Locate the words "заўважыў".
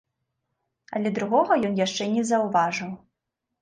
2.35-2.91